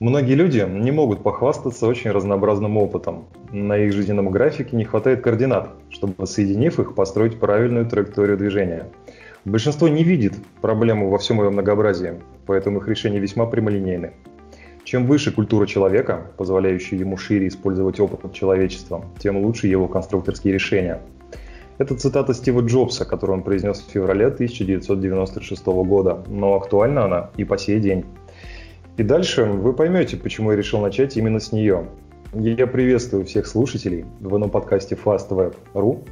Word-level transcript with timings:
Многие 0.00 0.34
люди 0.34 0.64
не 0.64 0.92
могут 0.92 1.24
похвастаться 1.24 1.84
очень 1.88 2.12
разнообразным 2.12 2.76
опытом. 2.76 3.24
На 3.50 3.76
их 3.78 3.92
жизненном 3.92 4.30
графике 4.30 4.76
не 4.76 4.84
хватает 4.84 5.22
координат, 5.22 5.70
чтобы, 5.90 6.24
соединив 6.24 6.78
их, 6.78 6.94
построить 6.94 7.40
правильную 7.40 7.84
траекторию 7.84 8.36
движения. 8.38 8.86
Большинство 9.44 9.88
не 9.88 10.04
видит 10.04 10.34
проблему 10.60 11.10
во 11.10 11.18
всем 11.18 11.40
ее 11.42 11.50
многообразии, 11.50 12.14
поэтому 12.46 12.78
их 12.78 12.86
решения 12.86 13.18
весьма 13.18 13.46
прямолинейны. 13.46 14.12
Чем 14.84 15.04
выше 15.04 15.32
культура 15.32 15.66
человека, 15.66 16.30
позволяющая 16.36 16.96
ему 16.96 17.16
шире 17.16 17.48
использовать 17.48 17.98
опыт 17.98 18.32
человечества, 18.32 19.04
тем 19.18 19.38
лучше 19.38 19.66
его 19.66 19.88
конструкторские 19.88 20.54
решения. 20.54 21.00
Это 21.78 21.96
цитата 21.96 22.34
Стива 22.34 22.60
Джобса, 22.60 23.04
которую 23.04 23.38
он 23.38 23.42
произнес 23.42 23.80
в 23.80 23.90
феврале 23.90 24.26
1996 24.26 25.66
года, 25.66 26.22
но 26.28 26.54
актуальна 26.54 27.04
она 27.04 27.30
и 27.36 27.42
по 27.42 27.58
сей 27.58 27.80
день. 27.80 28.04
И 28.98 29.04
дальше 29.04 29.44
вы 29.44 29.74
поймете, 29.74 30.16
почему 30.16 30.50
я 30.50 30.56
решил 30.56 30.80
начать 30.80 31.16
именно 31.16 31.38
с 31.38 31.52
нее. 31.52 31.86
Я 32.34 32.66
приветствую 32.66 33.24
всех 33.24 33.46
слушателей 33.46 34.04
в 34.18 34.32
новом 34.32 34.50
подкасте 34.50 34.96
FastWeb.ru. 34.96 36.04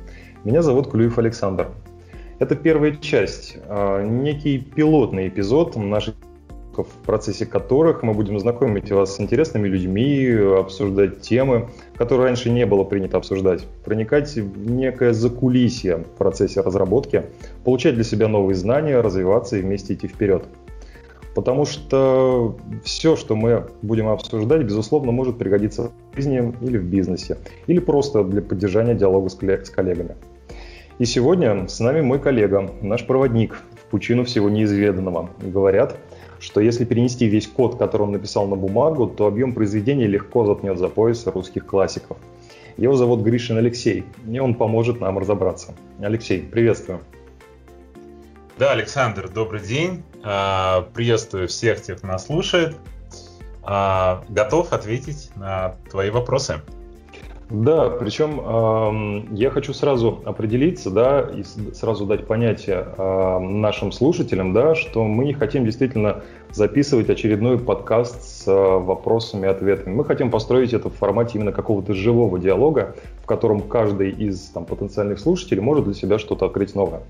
Меня 0.44 0.62
зовут 0.62 0.92
Клюев 0.92 1.18
Александр. 1.18 1.66
Это 2.38 2.54
первая 2.54 2.92
часть, 2.92 3.58
а, 3.66 4.04
некий 4.04 4.58
пилотный 4.58 5.26
эпизод 5.26 5.74
наших 5.74 6.14
в 6.76 7.06
процессе 7.06 7.46
которых 7.46 8.02
мы 8.02 8.12
будем 8.12 8.38
знакомить 8.38 8.92
вас 8.92 9.16
с 9.16 9.20
интересными 9.20 9.66
людьми, 9.66 10.28
обсуждать 10.28 11.22
темы, 11.22 11.70
которые 11.96 12.26
раньше 12.26 12.50
не 12.50 12.66
было 12.66 12.84
принято 12.84 13.16
обсуждать, 13.16 13.66
проникать 13.82 14.36
в 14.36 14.70
некое 14.70 15.14
закулисье 15.14 15.96
в 15.96 16.18
процессе 16.18 16.60
разработки, 16.60 17.24
получать 17.64 17.94
для 17.94 18.04
себя 18.04 18.28
новые 18.28 18.54
знания, 18.54 19.00
развиваться 19.00 19.56
и 19.56 19.62
вместе 19.62 19.94
идти 19.94 20.06
вперед. 20.06 20.44
Потому 21.36 21.66
что 21.66 22.56
все, 22.82 23.14
что 23.14 23.36
мы 23.36 23.66
будем 23.82 24.08
обсуждать, 24.08 24.62
безусловно, 24.62 25.12
может 25.12 25.36
пригодиться 25.36 25.92
в 26.12 26.16
жизни 26.16 26.54
или 26.62 26.78
в 26.78 26.84
бизнесе, 26.84 27.36
или 27.66 27.78
просто 27.78 28.24
для 28.24 28.40
поддержания 28.40 28.94
диалога 28.94 29.28
с 29.28 29.34
коллегами. 29.34 30.16
И 30.98 31.04
сегодня 31.04 31.68
с 31.68 31.78
нами 31.78 32.00
мой 32.00 32.20
коллега, 32.20 32.70
наш 32.80 33.06
проводник 33.06 33.62
в 33.74 33.90
пучину 33.90 34.24
всего 34.24 34.48
неизведанного. 34.48 35.28
Говорят, 35.42 35.98
что 36.40 36.62
если 36.62 36.86
перенести 36.86 37.26
весь 37.26 37.46
код, 37.46 37.76
который 37.76 38.04
он 38.04 38.12
написал 38.12 38.48
на 38.48 38.56
бумагу, 38.56 39.06
то 39.06 39.26
объем 39.26 39.52
произведения 39.52 40.06
легко 40.06 40.46
запнет 40.46 40.78
за 40.78 40.88
пояс 40.88 41.26
русских 41.26 41.66
классиков. 41.66 42.16
Его 42.78 42.94
зовут 42.94 43.20
Гришин 43.20 43.58
Алексей, 43.58 44.04
и 44.26 44.38
он 44.38 44.54
поможет 44.54 45.02
нам 45.02 45.18
разобраться. 45.18 45.74
Алексей, 46.00 46.40
приветствую. 46.40 47.00
Да, 48.58 48.72
Александр, 48.72 49.28
добрый 49.28 49.60
день. 49.60 50.02
А, 50.22 50.88
приветствую 50.94 51.46
всех 51.46 51.82
тех, 51.82 51.98
кто 51.98 52.06
нас 52.06 52.24
слушает. 52.24 52.74
А, 53.62 54.24
готов 54.30 54.72
ответить 54.72 55.30
на 55.36 55.74
твои 55.90 56.08
вопросы. 56.08 56.62
Да, 57.50 57.90
причем 57.90 59.32
я 59.32 59.50
хочу 59.50 59.72
сразу 59.72 60.20
определиться, 60.24 60.90
да, 60.90 61.20
и 61.20 61.44
сразу 61.74 62.04
дать 62.04 62.26
понятие 62.26 62.84
нашим 62.98 63.92
слушателям, 63.92 64.52
да, 64.52 64.74
что 64.74 65.04
мы 65.04 65.26
не 65.26 65.32
хотим 65.32 65.64
действительно 65.64 66.22
записывать 66.50 67.10
очередной 67.10 67.58
подкаст 67.58 68.22
с 68.22 68.48
э, 68.48 68.52
вопросами 68.52 69.46
и 69.46 69.50
ответами. 69.50 69.94
Мы 69.94 70.04
хотим 70.04 70.30
построить 70.30 70.72
это 70.72 70.88
в 70.88 70.94
формате 70.94 71.32
именно 71.34 71.52
какого-то 71.52 71.92
живого 71.92 72.38
диалога, 72.38 72.96
в 73.22 73.26
котором 73.26 73.60
каждый 73.60 74.10
из 74.10 74.40
там, 74.48 74.64
потенциальных 74.64 75.18
слушателей 75.18 75.60
может 75.60 75.84
для 75.84 75.94
себя 75.94 76.18
что-то 76.18 76.46
открыть 76.46 76.74
новое. 76.74 77.02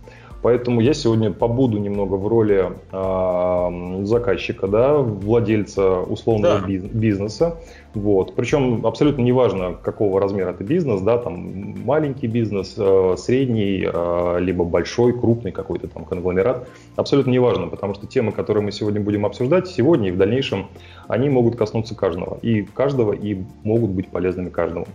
Поэтому 0.42 0.80
я 0.80 0.94
сегодня 0.94 1.32
побуду 1.32 1.78
немного 1.78 2.14
в 2.14 2.26
роли 2.26 2.72
э, 2.92 4.04
заказчика, 4.04 4.68
да, 4.68 4.98
владельца 4.98 6.00
условного 6.00 6.60
да. 6.60 6.66
бизнеса. 6.66 7.56
Вот. 7.94 8.34
Причем 8.36 8.86
абсолютно 8.86 9.22
неважно, 9.22 9.74
какого 9.82 10.20
размера 10.20 10.50
это 10.50 10.62
бизнес, 10.62 11.00
да, 11.00 11.16
там 11.18 11.74
маленький 11.84 12.26
бизнес, 12.26 12.74
э, 12.76 13.14
средний, 13.18 13.88
э, 13.90 14.36
либо 14.40 14.64
большой, 14.64 15.18
крупный 15.18 15.50
какой-то 15.50 15.88
там 15.88 16.04
конгломерат. 16.04 16.68
Абсолютно 16.96 17.30
неважно, 17.30 17.68
потому 17.68 17.94
что 17.94 18.06
темы, 18.06 18.32
которые 18.32 18.62
мы 18.62 18.72
сегодня 18.72 19.00
будем 19.00 19.24
обсуждать, 19.24 19.68
сегодня 19.68 20.08
и 20.08 20.12
в 20.12 20.18
дальнейшем, 20.18 20.66
они 21.08 21.30
могут 21.30 21.56
коснуться 21.56 21.94
каждого. 21.94 22.38
И 22.42 22.62
каждого, 22.62 23.12
и 23.12 23.42
могут 23.64 23.90
быть 23.90 24.08
полезными 24.08 24.50
каждому. 24.50 24.86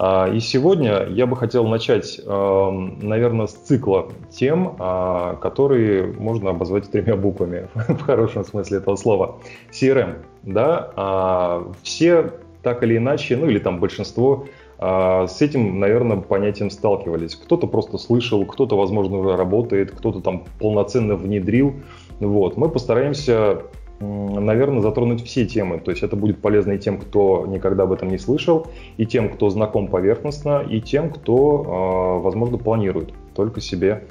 А, 0.00 0.28
и 0.32 0.38
сегодня 0.38 1.06
я 1.08 1.26
бы 1.26 1.36
хотел 1.36 1.66
начать, 1.66 2.20
эм, 2.24 3.00
наверное, 3.00 3.48
с 3.48 3.52
цикла 3.52 4.08
тем, 4.30 4.76
а, 4.78 5.34
которые 5.36 6.12
можно 6.12 6.50
обозвать 6.50 6.88
тремя 6.88 7.16
буквами, 7.16 7.68
в 7.74 8.02
хорошем 8.02 8.44
смысле 8.44 8.78
этого 8.78 8.94
слова. 8.94 9.38
CRM, 9.72 10.18
да, 10.44 10.92
а, 10.94 11.72
все 11.82 12.32
так 12.62 12.84
или 12.84 12.96
иначе, 12.96 13.36
ну 13.36 13.46
или 13.48 13.58
там 13.58 13.80
большинство 13.80 14.46
с 14.80 15.42
этим, 15.42 15.80
наверное, 15.80 16.18
понятием 16.18 16.70
сталкивались. 16.70 17.34
Кто-то 17.34 17.66
просто 17.66 17.98
слышал, 17.98 18.46
кто-то, 18.46 18.76
возможно, 18.76 19.18
уже 19.18 19.36
работает, 19.36 19.90
кто-то 19.90 20.20
там 20.20 20.44
полноценно 20.60 21.16
внедрил. 21.16 21.74
Вот. 22.20 22.56
Мы 22.56 22.68
постараемся 22.68 23.62
наверное, 24.00 24.80
затронуть 24.80 25.24
все 25.24 25.46
темы. 25.46 25.80
То 25.80 25.90
есть 25.90 26.02
это 26.02 26.16
будет 26.16 26.40
полезно 26.40 26.72
и 26.72 26.78
тем, 26.78 26.98
кто 26.98 27.46
никогда 27.46 27.84
об 27.84 27.92
этом 27.92 28.08
не 28.08 28.18
слышал, 28.18 28.66
и 28.96 29.06
тем, 29.06 29.30
кто 29.30 29.50
знаком 29.50 29.88
поверхностно, 29.88 30.64
и 30.68 30.80
тем, 30.80 31.10
кто, 31.10 31.64
а, 31.66 32.18
возможно, 32.20 32.58
планирует 32.58 33.12
только 33.34 33.60
себе, 33.60 34.04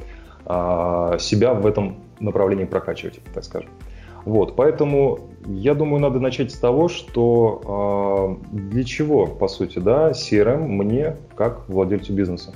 а, 0.45 1.17
себя 1.19 1.53
в 1.53 1.65
этом 1.65 1.97
направлении 2.19 2.65
прокачивать, 2.65 3.19
так 3.33 3.43
скажем. 3.43 3.69
Вот, 4.25 4.57
поэтому 4.57 5.19
я 5.45 5.73
думаю, 5.73 6.01
надо 6.01 6.19
начать 6.19 6.51
с 6.51 6.59
того, 6.59 6.89
что 6.89 8.37
э, 8.51 8.57
для 8.57 8.83
чего, 8.83 9.25
по 9.25 9.47
сути, 9.47 9.79
да, 9.79 10.11
CRM 10.11 10.67
мне 10.67 11.15
как 11.37 11.69
владельцу 11.69 12.11
бизнеса. 12.11 12.53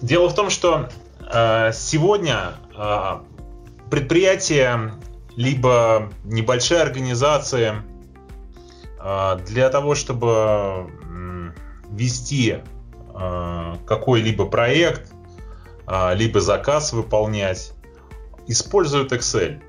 Дело 0.00 0.28
в 0.30 0.34
том, 0.34 0.48
что 0.48 0.88
сегодня 1.72 2.52
предприятие, 3.92 4.94
либо 5.36 6.10
небольшая 6.24 6.80
организация 6.80 7.84
а, 8.98 9.36
для 9.36 9.68
того, 9.68 9.94
чтобы 9.94 10.90
вести 11.90 12.60
а, 13.12 13.76
какой-либо 13.84 14.46
проект, 14.46 15.12
а, 15.86 16.14
либо 16.14 16.40
заказ 16.40 16.94
выполнять, 16.94 17.74
используют 18.46 19.12
Excel. 19.12 19.60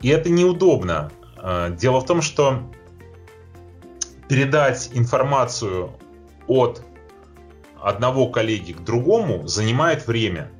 И 0.00 0.08
это 0.08 0.30
неудобно. 0.30 1.10
Дело 1.70 2.00
в 2.00 2.06
том, 2.06 2.22
что 2.22 2.60
передать 4.28 4.90
информацию 4.94 5.90
от 6.46 6.82
одного 7.82 8.28
коллеги 8.28 8.72
к 8.72 8.80
другому 8.80 9.46
занимает 9.48 10.06
время. 10.06 10.50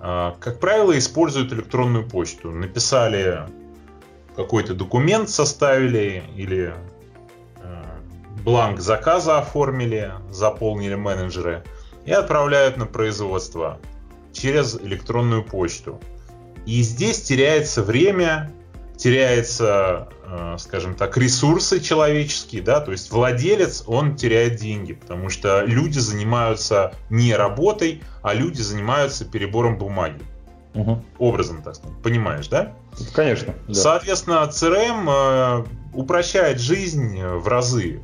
А, 0.00 0.36
как 0.40 0.60
правило, 0.60 0.96
используют 0.96 1.52
электронную 1.52 2.08
почту. 2.08 2.50
Написали 2.50 3.42
какой-то 4.36 4.74
документ, 4.74 5.30
составили 5.30 6.22
или 6.36 6.72
э, 7.56 7.84
бланк 8.44 8.80
заказа 8.80 9.38
оформили, 9.38 10.12
заполнили 10.30 10.94
менеджеры 10.94 11.64
и 12.04 12.12
отправляют 12.12 12.76
на 12.76 12.86
производство 12.86 13.78
через 14.32 14.76
электронную 14.80 15.42
почту. 15.42 16.00
И 16.66 16.82
здесь 16.82 17.22
теряется 17.22 17.82
время, 17.82 18.52
теряется, 18.98 20.08
э, 20.24 20.56
скажем 20.58 20.94
так, 20.94 21.16
ресурсы 21.16 21.80
человеческие, 21.80 22.62
да, 22.62 22.80
то 22.80 22.90
есть 22.90 23.10
владелец, 23.12 23.84
он 23.86 24.16
теряет 24.16 24.56
деньги, 24.56 24.92
потому 24.92 25.30
что 25.30 25.62
люди 25.64 25.98
занимаются 25.98 26.92
не 27.08 27.34
работой, 27.34 28.02
а 28.22 28.34
люди 28.34 28.60
занимаются 28.60 29.24
перебором 29.24 29.78
бумаги. 29.78 30.20
Угу. 30.74 31.04
Образом, 31.18 31.62
так 31.62 31.76
сказать. 31.76 31.96
Понимаешь, 32.02 32.48
да? 32.48 32.74
Конечно. 33.14 33.54
Да. 33.68 33.74
Соответственно, 33.74 34.50
CRM 34.50 35.08
э, 35.08 35.64
упрощает 35.94 36.60
жизнь 36.60 37.22
в 37.22 37.46
разы. 37.46 38.02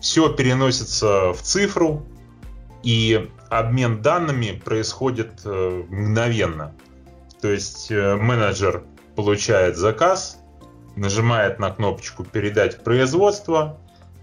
Все 0.00 0.32
переносится 0.32 1.32
в 1.32 1.42
цифру, 1.42 2.06
и 2.82 3.28
обмен 3.50 4.00
данными 4.00 4.52
происходит 4.64 5.40
э, 5.44 5.82
мгновенно. 5.88 6.72
То 7.42 7.48
есть 7.48 7.90
менеджер 7.90 8.84
получает 9.22 9.76
заказ, 9.76 10.38
нажимает 10.96 11.58
на 11.58 11.70
кнопочку 11.70 12.24
«Передать 12.24 12.78
в 12.78 12.82
производство», 12.82 13.78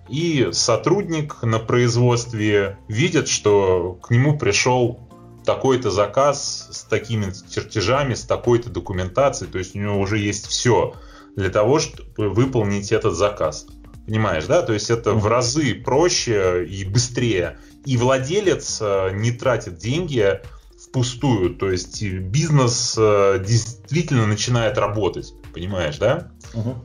и 0.10 0.50
сотрудник 0.54 1.44
на 1.44 1.60
производстве 1.60 2.78
видит, 2.88 3.28
что 3.28 4.00
к 4.02 4.10
нему 4.10 4.38
пришел 4.38 5.00
такой-то 5.46 5.92
заказ 5.92 6.70
с 6.72 6.84
такими 6.84 7.32
чертежами, 7.54 8.14
с 8.14 8.24
такой-то 8.24 8.70
документацией, 8.70 9.52
то 9.52 9.58
есть 9.58 9.76
у 9.76 9.80
него 9.80 10.00
уже 10.00 10.18
есть 10.18 10.48
все 10.48 10.94
для 11.36 11.50
того, 11.50 11.80
чтобы 11.80 12.30
выполнить 12.30 12.92
этот 12.92 13.16
заказ. 13.16 13.68
Понимаешь, 14.06 14.46
да? 14.46 14.62
То 14.62 14.74
есть 14.74 14.90
это 14.90 15.14
в 15.14 15.28
разы 15.28 15.76
проще 15.76 16.66
и 16.66 16.86
быстрее. 16.86 17.60
И 17.86 17.98
владелец 17.98 18.80
э, 18.82 19.12
не 19.14 19.32
тратит 19.32 19.78
деньги 19.78 20.40
впустую. 20.88 21.56
То 21.56 21.72
есть 21.72 22.04
бизнес 22.04 22.96
э, 22.98 23.44
действительно 23.46 24.26
начинает 24.26 24.78
работать. 24.78 25.34
Понимаешь, 25.54 25.98
да? 25.98 26.32
Угу. 26.54 26.76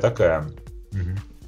Такая. 0.00 0.50
Угу. 0.92 1.00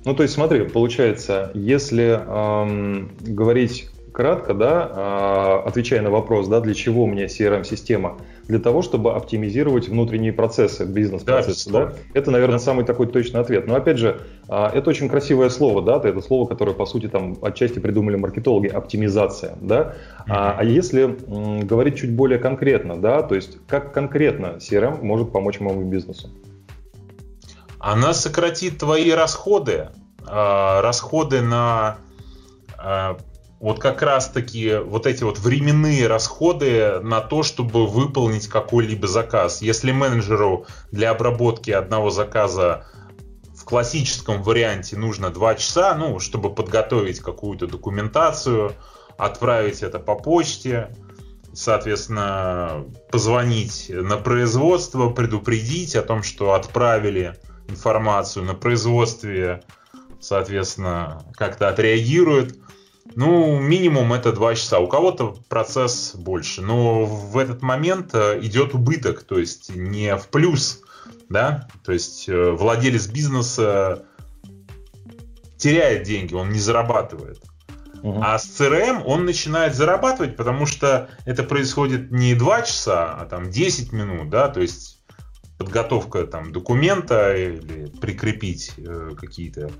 Ну, 0.04 0.14
то 0.14 0.22
есть, 0.22 0.34
смотри, 0.34 0.68
получается, 0.68 1.50
если 1.54 2.20
эм, 2.26 3.12
говорить 3.20 3.88
кратко, 4.12 4.54
да, 4.54 5.62
э, 5.64 5.68
отвечая 5.68 6.02
на 6.02 6.10
вопрос, 6.10 6.48
да, 6.48 6.60
для 6.60 6.74
чего 6.74 7.06
мне 7.06 7.26
CRM-система, 7.26 8.18
для 8.52 8.60
того, 8.60 8.82
чтобы 8.82 9.14
оптимизировать 9.14 9.88
внутренние 9.88 10.32
процессы, 10.32 10.84
бизнес-процессы, 10.84 11.70
да, 11.70 11.87
да? 11.87 11.93
Это, 12.14 12.31
наверное, 12.31 12.58
да. 12.58 12.64
самый 12.64 12.84
такой 12.84 13.06
точный 13.06 13.40
ответ. 13.40 13.66
Но, 13.66 13.75
опять 13.75 13.99
же, 13.99 14.20
э, 14.49 14.66
это 14.75 14.90
очень 14.90 15.08
красивое 15.08 15.49
слово, 15.49 15.82
да, 15.82 15.96
это 15.96 16.20
слово, 16.20 16.46
которое, 16.46 16.72
по 16.72 16.87
сути, 16.87 17.08
там 17.08 17.37
отчасти 17.43 17.78
придумали 17.78 18.16
маркетологи, 18.16 18.69
оптимизация, 18.69 19.56
да. 19.60 19.76
Mm-hmm. 19.78 20.25
А, 20.28 20.56
а 20.58 20.64
если 20.64 21.02
м, 21.04 21.66
говорить 21.66 21.96
чуть 21.96 22.12
более 22.12 22.38
конкретно, 22.38 22.96
да, 23.00 23.22
то 23.22 23.34
есть 23.34 23.58
как 23.66 23.93
конкретно 23.93 24.58
CRM 24.58 25.02
может 25.02 25.32
помочь 25.32 25.58
моему 25.58 25.82
бизнесу? 25.84 26.28
она 27.82 28.14
сократит 28.14 28.78
твои 28.78 29.10
расходы, 29.10 29.88
а, 30.25 30.81
расходы 30.82 31.40
на 31.40 31.98
а, 32.78 33.16
вот 33.62 33.78
как 33.78 34.02
раз 34.02 34.28
таки 34.28 34.76
вот 34.76 35.06
эти 35.06 35.22
вот 35.22 35.38
временные 35.38 36.06
расходы 36.08 37.00
на 37.00 37.20
то, 37.20 37.42
чтобы 37.42 37.86
выполнить 37.86 38.48
какой-либо 38.48 39.06
заказ. 39.06 39.62
Если 39.62 39.92
менеджеру 39.92 40.66
для 40.90 41.10
обработки 41.10 41.70
одного 41.70 42.10
заказа 42.10 42.84
в 43.56 43.64
классическом 43.64 44.42
варианте 44.42 44.98
нужно 44.98 45.30
2 45.30 45.54
часа, 45.54 45.94
ну, 45.94 46.18
чтобы 46.18 46.54
подготовить 46.54 47.20
какую-то 47.20 47.66
документацию, 47.66 48.74
отправить 49.16 49.82
это 49.82 49.98
по 49.98 50.16
почте, 50.16 50.94
соответственно, 51.54 52.84
позвонить 53.10 53.86
на 53.88 54.16
производство, 54.16 55.08
предупредить 55.08 55.96
о 55.96 56.02
том, 56.02 56.22
что 56.22 56.52
отправили– 56.52 57.36
информацию 57.68 58.44
на 58.44 58.54
производстве, 58.54 59.62
соответственно, 60.20 61.22
как-то 61.34 61.68
отреагирует. 61.68 62.58
Ну, 63.14 63.58
минимум 63.58 64.12
это 64.12 64.32
2 64.32 64.54
часа. 64.54 64.78
У 64.78 64.88
кого-то 64.88 65.36
процесс 65.48 66.14
больше. 66.14 66.62
Но 66.62 67.04
в 67.04 67.36
этот 67.38 67.62
момент 67.62 68.14
э, 68.14 68.38
идет 68.42 68.74
убыток, 68.74 69.22
то 69.24 69.38
есть 69.38 69.74
не 69.74 70.16
в 70.16 70.28
плюс, 70.28 70.82
да, 71.28 71.68
то 71.84 71.92
есть 71.92 72.28
э, 72.28 72.50
владелец 72.50 73.06
бизнеса 73.06 74.04
теряет 75.56 76.04
деньги, 76.04 76.34
он 76.34 76.50
не 76.50 76.58
зарабатывает. 76.58 77.40
Uh-huh. 78.02 78.18
А 78.20 78.38
с 78.38 78.60
CRM 78.60 79.04
он 79.04 79.24
начинает 79.24 79.76
зарабатывать, 79.76 80.36
потому 80.36 80.66
что 80.66 81.08
это 81.24 81.44
происходит 81.44 82.10
не 82.10 82.34
2 82.34 82.62
часа, 82.62 83.14
а 83.14 83.26
там 83.26 83.50
10 83.50 83.92
минут, 83.92 84.28
да, 84.28 84.48
то 84.48 84.60
есть 84.60 85.02
подготовка 85.56 86.26
там 86.26 86.52
документа 86.52 87.36
или 87.36 87.86
прикрепить 88.00 88.72
э, 88.76 89.10
какие-то 89.16 89.70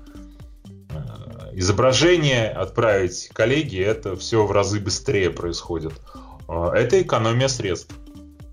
э, 0.89 1.42
изображения, 1.55 2.49
отправить 2.49 3.29
коллеге, 3.33 3.83
это 3.83 4.15
все 4.15 4.45
в 4.45 4.51
разы 4.51 4.79
быстрее 4.79 5.29
происходит. 5.29 5.93
Э, 6.47 6.71
это 6.73 7.01
экономия 7.01 7.47
средств. 7.47 7.95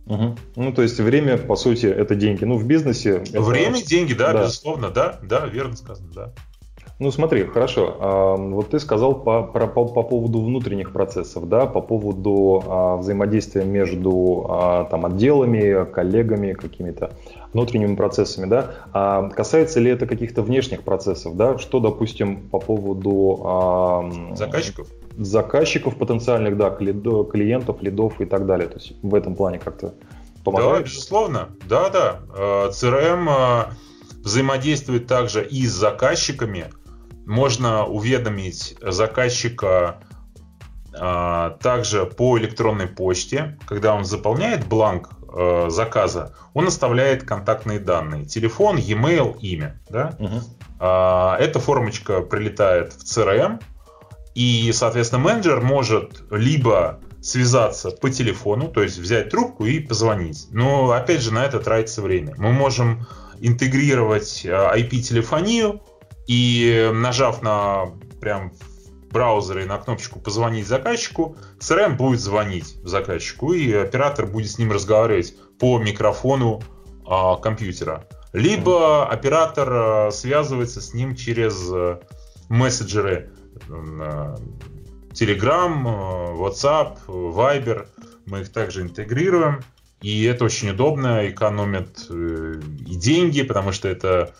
Угу. 0.07 0.37
Ну, 0.57 0.73
то 0.73 0.83
есть 0.83 0.99
время, 0.99 1.39
по 1.39 1.55
сути, 1.55 1.87
это 1.87 2.17
деньги. 2.17 2.45
Ну, 2.45 2.57
в 2.57 2.67
бизнесе... 2.67 3.23
Это... 3.29 3.41
Время, 3.41 3.81
деньги, 3.81 4.13
да, 4.13 4.33
да, 4.33 4.43
безусловно, 4.43 4.91
да, 4.91 5.21
да, 5.23 5.47
верно 5.47 5.77
сказано, 5.77 6.11
да. 6.13 6.33
Ну 7.01 7.11
смотри, 7.11 7.45
хорошо. 7.45 7.97
А, 7.99 8.37
вот 8.37 8.69
ты 8.69 8.79
сказал 8.79 9.15
по, 9.15 9.43
по, 9.43 9.67
по, 9.67 9.87
по 9.87 10.03
поводу 10.03 10.43
внутренних 10.43 10.93
процессов, 10.93 11.49
да, 11.49 11.65
по 11.65 11.81
поводу 11.81 12.63
а, 12.67 12.97
взаимодействия 12.99 13.65
между 13.65 14.47
а, 14.51 14.85
там, 14.85 15.07
отделами, 15.07 15.91
коллегами, 15.91 16.53
какими-то 16.53 17.13
внутренними 17.55 17.97
процессами, 17.97 18.47
да. 18.47 18.75
А 18.93 19.31
касается 19.31 19.81
ли 19.81 19.91
это 19.91 20.07
каких-то 20.07 20.43
внешних 20.43 20.83
процессов, 20.83 21.37
да? 21.37 21.57
Что, 21.57 21.81
допустим, 21.81 22.51
по 22.51 22.59
поводу 22.59 23.41
а, 23.45 24.35
заказчиков? 24.35 24.87
Заказчиков 25.17 25.97
потенциальных, 25.97 26.59
да, 26.59 26.69
клиентов, 26.69 27.81
лидов 27.81 28.21
и 28.21 28.27
так 28.27 28.45
далее. 28.45 28.69
То 28.69 28.75
есть 28.75 28.93
в 29.03 29.15
этом 29.15 29.37
плане 29.37 29.59
как-то 29.59 29.95
помогает? 30.45 30.81
Да, 30.81 30.83
безусловно. 30.83 31.49
Да, 31.67 31.89
да. 31.89 32.21
CRM 32.69 33.71
взаимодействует 34.23 35.07
также 35.07 35.47
и 35.47 35.67
с 35.67 35.73
заказчиками, 35.73 36.67
можно 37.31 37.87
уведомить 37.87 38.77
заказчика 38.83 40.03
а, 40.93 41.51
также 41.63 42.05
по 42.05 42.37
электронной 42.37 42.89
почте, 42.89 43.57
когда 43.67 43.95
он 43.95 44.05
заполняет 44.05 44.67
бланк 44.67 45.11
э, 45.33 45.67
заказа, 45.71 46.35
он 46.55 46.67
оставляет 46.67 47.23
контактные 47.23 47.79
данные: 47.79 48.25
телефон, 48.25 48.77
e-mail, 48.77 49.39
имя. 49.39 49.81
Да? 49.89 50.17
Угу. 50.19 50.41
А, 50.81 51.37
эта 51.39 51.61
формочка 51.61 52.21
прилетает 52.21 52.93
в 52.95 53.05
CRM, 53.05 53.63
и, 54.35 54.73
соответственно, 54.73 55.23
менеджер 55.23 55.61
может 55.61 56.25
либо 56.33 56.99
связаться 57.23 57.91
по 57.93 58.11
телефону, 58.11 58.67
то 58.69 58.83
есть 58.83 58.99
взять 58.99 59.31
трубку 59.31 59.67
и 59.67 59.79
позвонить. 59.79 60.49
Но, 60.51 60.91
опять 60.91 61.21
же, 61.21 61.33
на 61.33 61.45
это 61.45 61.61
тратится 61.61 62.03
время. 62.03 62.35
Мы 62.39 62.53
можем 62.53 63.07
интегрировать 63.39 64.45
IP-телефонию 64.45 65.75
э, 65.75 65.90
и 66.31 66.91
нажав 66.95 67.43
на 67.43 67.87
прям 68.21 68.53
браузере 69.11 69.67
на 69.67 69.79
кнопочку 69.79 70.21
«Позвонить 70.21 70.65
заказчику», 70.65 71.37
CRM 71.59 71.97
будет 71.97 72.21
звонить 72.21 72.77
заказчику, 72.85 73.53
и 73.53 73.73
оператор 73.73 74.27
будет 74.27 74.49
с 74.49 74.57
ним 74.57 74.71
разговаривать 74.71 75.35
по 75.59 75.81
микрофону 75.81 76.63
а, 77.05 77.35
компьютера. 77.35 78.07
Либо 78.33 79.09
оператор 79.09 79.69
а, 79.73 80.11
связывается 80.13 80.81
с 80.81 80.95
ним 80.95 81.17
через 81.17 81.69
а, 81.73 82.01
мессенджеры 82.49 83.31
а, 83.69 84.37
Telegram, 85.13 85.83
а, 85.85 86.37
WhatsApp, 86.37 86.99
Viber. 87.09 87.89
Мы 88.27 88.43
их 88.43 88.53
также 88.53 88.83
интегрируем. 88.83 89.65
И 90.01 90.23
это 90.27 90.45
очень 90.45 90.71
удобно, 90.71 91.29
экономит 91.29 92.07
э, 92.09 92.55
и 92.87 92.95
деньги, 92.95 93.43
потому 93.43 93.73
что 93.73 93.87
это 93.87 94.35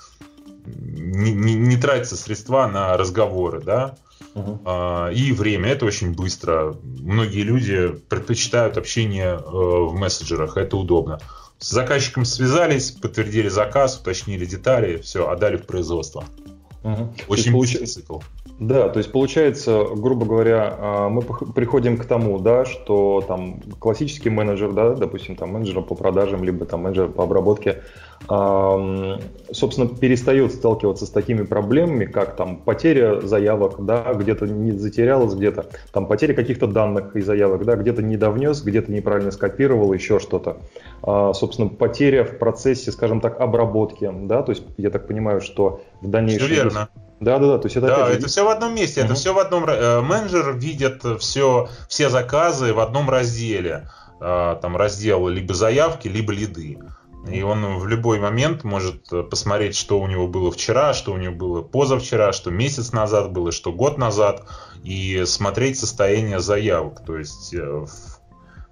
не, 0.77 1.33
не, 1.33 1.55
не 1.55 1.77
тратятся 1.77 2.17
средства 2.17 2.67
на 2.67 2.97
разговоры, 2.97 3.61
да, 3.61 3.97
угу. 4.35 4.61
а, 4.65 5.09
и 5.09 5.33
время. 5.33 5.71
Это 5.71 5.87
очень 5.87 6.13
быстро. 6.13 6.77
Многие 6.83 7.43
люди 7.43 7.89
предпочитают 8.09 8.77
общение 8.77 9.35
э, 9.35 9.41
в 9.41 9.95
мессенджерах, 9.95 10.57
это 10.57 10.77
удобно. 10.77 11.21
С 11.59 11.71
заказчиком 11.71 12.25
связались, 12.25 12.91
подтвердили 12.91 13.49
заказ, 13.49 13.99
уточнили 13.99 14.47
детали, 14.47 14.99
все, 14.99 15.29
отдали 15.29 15.57
в 15.57 15.67
производство. 15.67 16.25
Угу. 16.83 17.15
Очень 17.29 17.53
быстрый 17.53 17.79
получ... 17.79 17.91
цикл. 17.91 18.19
Да, 18.61 18.91
то 18.91 18.99
есть 18.99 19.11
получается, 19.11 19.87
грубо 19.97 20.27
говоря, 20.27 20.77
а, 20.79 21.09
мы 21.09 21.23
приходим 21.23 21.97
к 21.97 22.05
тому, 22.05 22.39
да, 22.39 22.67
что 22.67 23.25
там 23.27 23.59
классический 23.79 24.29
менеджер, 24.29 24.73
да, 24.73 24.91
допустим, 24.91 25.35
там 25.35 25.53
менеджер 25.55 25.81
по 25.81 25.95
продажам, 25.95 26.45
либо 26.45 26.67
там 26.67 26.83
менеджер 26.83 27.09
по 27.09 27.25
обработке, 27.25 27.83
собственно, 29.51 29.89
перестает 29.89 30.53
сталкиваться 30.53 31.07
с 31.07 31.11
такими 31.11 31.43
проблемами, 31.43 32.05
как 32.05 32.37
там 32.37 32.59
потеря 32.59 33.23
заявок, 33.23 33.83
да, 33.85 34.13
где-то 34.13 34.47
не 34.47 34.73
затерялась, 34.73 35.35
где-то 35.35 35.67
там 35.91 36.07
потеря 36.07 36.35
каких-то 36.35 36.67
данных 36.67 37.17
и 37.17 37.23
заявок, 37.23 37.65
да, 37.65 37.77
где-то 37.77 38.03
не 38.03 38.19
довнес, 38.19 38.63
где-то 38.63 38.93
неправильно 38.93 39.31
скопировал, 39.31 39.95
еще 39.95 40.19
что-то. 40.19 40.59
А, 41.03 41.33
собственно, 41.33 41.71
потеря 41.71 42.25
в 42.25 42.37
процессе, 42.37 42.93
скажем 42.93 43.23
так, 43.23 43.41
обработки, 43.41 44.11
да, 44.25 44.43
то 44.43 44.53
есть 44.53 44.65
я 44.77 44.91
так 44.91 45.07
понимаю, 45.07 45.41
что 45.41 45.81
в 46.03 46.11
дальнейшем... 46.11 46.47
Все 46.47 46.55
верно. 46.55 46.89
Да, 47.21 47.39
да, 47.39 47.47
да. 47.47 47.59
То 47.59 47.67
есть 47.67 47.77
это, 47.77 47.87
да, 47.87 48.11
это 48.11 48.27
все 48.29 48.45
в 48.45 48.49
одном 48.49 48.75
месте, 48.75 49.01
uh-huh. 49.01 49.05
это 49.05 49.15
все 49.15 49.35
в 49.35 49.39
одном. 49.39 49.65
Э, 49.69 50.01
менеджер 50.01 50.55
видит 50.55 51.05
все, 51.21 51.69
все 51.89 52.09
заказы 52.09 52.73
в 52.73 52.81
одном 52.81 53.11
разделе. 53.11 53.91
Э, 54.21 54.57
там 54.61 54.77
раздел 54.77 55.29
либо 55.29 55.53
заявки, 55.53 56.09
либо 56.09 56.33
лиды. 56.33 56.79
И 57.29 57.43
он 57.43 57.79
в 57.79 57.87
любой 57.87 58.19
момент 58.19 58.65
может 58.65 59.09
посмотреть, 59.29 59.77
что 59.77 60.01
у 60.01 60.07
него 60.07 60.27
было 60.27 60.51
вчера, 60.51 60.95
что 60.95 61.13
у 61.13 61.19
него 61.19 61.35
было 61.35 61.61
позавчера, 61.61 62.33
что 62.33 62.51
месяц 62.51 62.93
назад 62.93 63.33
было, 63.33 63.53
что 63.53 63.73
год 63.73 63.99
назад, 63.99 64.47
и 64.83 65.25
смотреть 65.27 65.79
состояние 65.79 66.41
заявок. 66.41 67.05
То 67.05 67.19
есть 67.19 67.53
э, 67.53 67.63
в, 67.63 67.91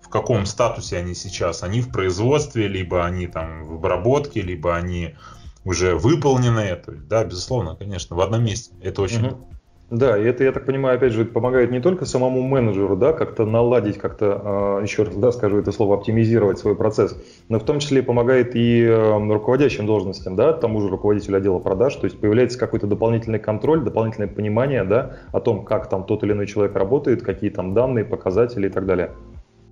в 0.01 0.09
каком 0.09 0.47
статусе 0.47 0.97
они 0.97 1.15
сейчас. 1.15 1.63
Они 1.63 1.83
в 1.83 1.93
производстве, 1.93 2.69
либо 2.69 3.05
они 3.05 3.27
там 3.27 3.67
в 3.67 3.75
обработке, 3.75 4.41
либо 4.41 4.75
они 4.75 5.15
уже 5.69 5.95
выполненные. 5.95 6.77
То 6.77 6.93
есть, 6.93 7.07
да, 7.09 7.25
безусловно, 7.25 7.77
конечно, 7.77 8.17
в 8.17 8.21
одном 8.21 8.45
месте. 8.45 8.73
Это 8.83 9.03
очень 9.03 9.27
угу. 9.27 9.37
Да, 9.91 10.19
и 10.19 10.25
это, 10.25 10.45
я 10.45 10.53
так 10.53 10.67
понимаю, 10.67 10.97
опять 10.97 11.15
же, 11.15 11.25
помогает 11.25 11.71
не 11.71 11.81
только 11.81 12.05
самому 12.05 12.43
менеджеру, 12.43 12.95
да, 12.95 13.15
как-то 13.15 13.47
наладить, 13.47 13.97
как-то, 13.97 14.41
а, 14.45 14.83
еще 14.83 15.05
раз, 15.05 15.15
да, 15.15 15.33
скажу 15.33 15.59
это 15.59 15.73
слово, 15.73 15.97
оптимизировать 15.97 16.59
свой 16.59 16.77
процесс, 16.77 17.17
но 17.49 17.59
в 17.59 17.65
том 17.65 17.79
числе 17.79 18.03
помогает 18.03 18.55
и 18.55 18.83
эм, 18.83 19.33
руководящим 19.33 19.87
должностям, 19.87 20.37
да, 20.37 20.53
тому 20.53 20.83
же 20.83 20.89
руководителю 20.89 21.39
отдела 21.39 21.59
продаж, 21.59 21.97
то 21.97 22.05
есть 22.05 22.21
появляется 22.21 22.59
какой-то 22.59 22.87
дополнительный 22.87 23.39
контроль, 23.39 23.83
дополнительное 23.83 24.29
понимание, 24.29 24.85
да, 24.85 25.17
о 25.33 25.41
том, 25.41 25.65
как 25.65 25.89
там 25.89 26.05
тот 26.05 26.23
или 26.23 26.33
иной 26.33 26.47
человек 26.47 26.77
работает, 26.77 27.23
какие 27.23 27.49
там 27.49 27.73
данные, 27.73 28.05
показатели 28.05 28.67
и 28.67 28.71
так 28.71 28.85
далее. 28.85 29.13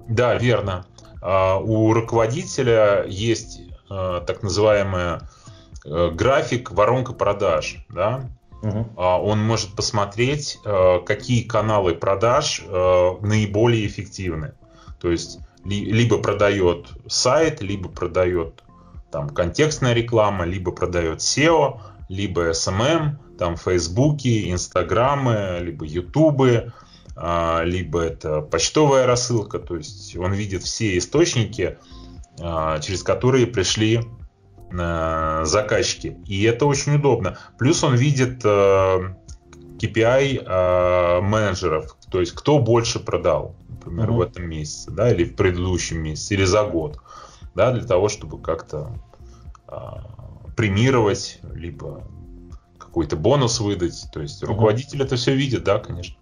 Да, 0.09 0.35
верно. 0.37 0.87
А, 1.21 1.59
у 1.59 1.93
руководителя 1.93 3.05
есть 3.07 3.61
а, 3.91 4.21
так 4.23 4.43
называемая 4.43 5.17
э, 5.17 5.46
график 5.87 6.71
воронка 6.71 7.13
продаж, 7.13 7.85
да, 7.89 8.31
Угу. 8.63 8.95
Он 8.97 9.39
может 9.41 9.77
посмотреть, 9.77 10.59
какие 10.65 11.43
каналы 11.43 11.95
продаж 11.95 12.65
наиболее 12.67 13.87
эффективны. 13.87 14.55
То 14.99 15.11
есть 15.11 15.41
либо 15.63 16.19
продает 16.19 16.89
сайт, 17.07 17.61
либо 17.61 17.91
продает 17.91 18.65
там 19.13 19.29
контекстная 19.29 19.93
реклама, 19.93 20.45
либо 20.45 20.73
продает 20.73 21.21
SEO, 21.21 21.81
либо 22.09 22.51
SMM, 22.51 23.17
там 23.39 23.57
Фейсбуки, 23.57 24.51
Инстаграмы, 24.51 25.59
либо 25.61 25.85
Ютубы, 25.85 26.73
а, 27.17 27.63
либо 27.65 28.01
это 28.01 28.43
почтовая 28.43 29.07
рассылка, 29.07 29.59
то 29.59 29.77
есть 29.77 30.17
он 30.17 30.33
видит 30.33 30.63
все 30.63 30.99
источники, 30.99 31.79
а, 32.41 32.79
через 32.81 33.03
которые 33.03 33.47
пришли 33.47 34.03
заказчики. 34.71 36.17
И 36.27 36.43
это 36.43 36.67
очень 36.67 36.97
удобно. 36.97 37.39
Плюс 37.59 37.85
он 37.85 37.95
видит 37.95 38.45
KPI 39.79 41.21
менеджеров, 41.21 41.97
то 42.11 42.21
есть 42.21 42.33
кто 42.33 42.59
больше 42.59 42.99
продал, 42.99 43.55
например, 43.69 44.09
uh-huh. 44.09 44.17
в 44.17 44.21
этом 44.23 44.49
месяце, 44.49 44.91
да, 44.91 45.13
или 45.13 45.25
в 45.25 45.37
предыдущем 45.37 46.03
месяце, 46.03 46.35
или 46.35 46.45
за 46.45 46.65
год, 46.65 46.99
да, 47.55 47.73
для 47.73 47.85
того, 47.85 48.09
чтобы 48.09 48.41
как-то 48.41 48.93
премировать, 50.57 51.41
либо 51.53 52.03
какой-то 52.79 53.17
бонус 53.17 53.61
выдать. 53.61 54.07
То 54.13 54.21
есть 54.23 54.43
руководитель 54.43 55.01
uh-huh. 55.01 55.05
это 55.05 55.17
все 55.17 55.35
видит, 55.35 55.65
да, 55.65 55.79
конечно. 55.79 56.17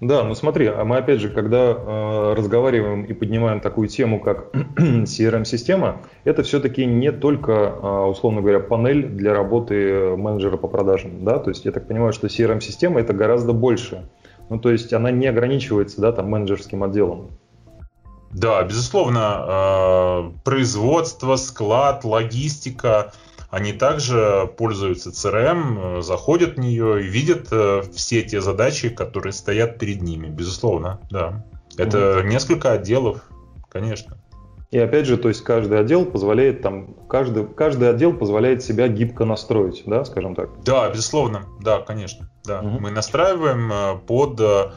Да, 0.00 0.24
ну 0.24 0.34
смотри, 0.34 0.66
а 0.66 0.84
мы 0.84 0.98
опять 0.98 1.20
же, 1.20 1.30
когда 1.30 1.70
э, 1.70 2.34
разговариваем 2.36 3.04
и 3.04 3.14
поднимаем 3.14 3.60
такую 3.60 3.88
тему, 3.88 4.20
как 4.20 4.54
CRM-система, 4.76 6.02
это 6.24 6.42
все-таки 6.42 6.84
не 6.84 7.12
только, 7.12 7.52
э, 7.52 8.04
условно 8.10 8.42
говоря, 8.42 8.60
панель 8.60 9.06
для 9.06 9.32
работы 9.32 10.14
менеджера 10.16 10.58
по 10.58 10.68
продажам, 10.68 11.24
да, 11.24 11.38
то 11.38 11.48
есть 11.48 11.64
я 11.64 11.72
так 11.72 11.88
понимаю, 11.88 12.12
что 12.12 12.26
CRM-система 12.26 13.00
это 13.00 13.14
гораздо 13.14 13.54
больше, 13.54 14.06
ну 14.50 14.58
то 14.58 14.70
есть 14.70 14.92
она 14.92 15.10
не 15.10 15.28
ограничивается, 15.28 16.02
да, 16.02 16.12
там 16.12 16.28
менеджерским 16.28 16.84
отделом. 16.84 17.30
Да, 18.32 18.62
безусловно, 18.64 19.46
э, 19.48 20.30
производство, 20.44 21.36
склад, 21.36 22.04
логистика, 22.04 23.14
они 23.50 23.72
также 23.72 24.50
пользуются 24.56 25.10
CRM, 25.10 25.98
э, 25.98 26.02
заходят 26.02 26.56
в 26.56 26.60
нее 26.60 27.04
и 27.04 27.06
видят 27.06 27.48
э, 27.50 27.82
все 27.94 28.22
те 28.22 28.40
задачи, 28.40 28.88
которые 28.88 29.32
стоят 29.32 29.78
перед 29.78 30.02
ними. 30.02 30.28
Безусловно, 30.28 31.00
да. 31.10 31.44
Это 31.76 32.18
угу. 32.18 32.26
несколько 32.26 32.72
отделов, 32.72 33.22
конечно. 33.68 34.18
И 34.70 34.78
опять 34.78 35.06
же, 35.06 35.16
то 35.16 35.28
есть 35.28 35.42
каждый 35.44 35.78
отдел 35.78 36.04
позволяет 36.04 36.60
там, 36.60 36.94
каждый, 37.08 37.46
каждый 37.46 37.88
отдел 37.88 38.12
позволяет 38.12 38.64
себя 38.64 38.88
гибко 38.88 39.24
настроить, 39.24 39.84
да, 39.86 40.04
скажем 40.04 40.34
так? 40.34 40.50
Да, 40.64 40.90
безусловно, 40.90 41.46
да, 41.60 41.80
конечно. 41.80 42.28
Да. 42.44 42.60
Угу. 42.60 42.80
Мы 42.80 42.90
настраиваем 42.90 43.72
э, 43.72 43.98
под 44.06 44.40
э, 44.40 44.70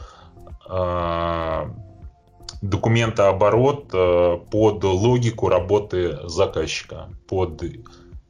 документооборот, 2.62 3.88
под 3.88 4.84
логику 4.84 5.48
работы 5.48 6.18
заказчика, 6.28 7.08
под 7.26 7.62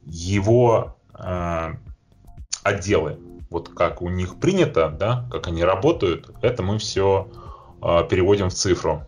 его 0.05 0.95
э, 1.17 1.73
отделы. 2.63 3.17
Вот 3.49 3.69
как 3.69 4.01
у 4.01 4.09
них 4.09 4.37
принято, 4.37 4.89
да, 4.89 5.25
как 5.29 5.47
они 5.47 5.63
работают, 5.63 6.31
это 6.41 6.63
мы 6.63 6.77
все 6.77 7.27
э, 7.81 8.07
переводим 8.09 8.49
в 8.49 8.53
цифру. 8.53 9.01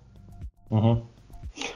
Угу. 0.69 1.03